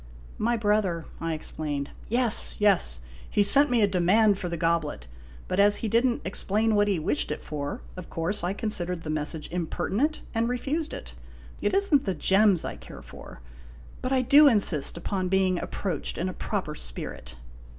[0.49, 4.39] "My brother," I explained." Yes, yes!" said the old gentleman." He sent me a demand
[4.39, 5.07] for the goblet,
[5.47, 9.03] but as he did n't explain what he wished it for, of course I considered
[9.03, 11.13] the message impertinent and refused it.
[11.61, 13.41] It is n't the gems I care for;
[14.01, 17.35] but I do insist upon being approached in a proper spirit.